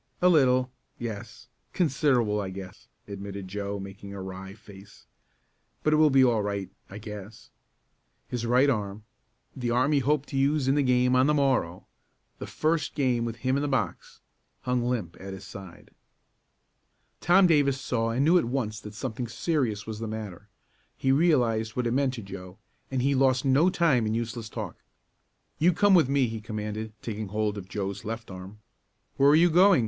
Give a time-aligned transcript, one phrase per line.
[0.19, 5.05] "A little yes; considerable I guess," admitted Joe, making a wry face.
[5.83, 7.51] "But it will be all right I guess."
[8.27, 9.03] His right arm
[9.55, 11.85] the arm he hoped to use in the game on the morrow
[12.39, 14.21] the first game with him in the box
[14.61, 15.91] hung limp at his side.
[17.19, 20.47] Tom Davis saw and knew at once that something serious was the matter.
[20.97, 22.57] He realized what it meant to Joe,
[22.89, 24.77] and he lost no time in useless talk.
[25.59, 28.61] "You come with me!" he commanded, taking hold of Joe's left arm.
[29.17, 29.79] "Where are you going?"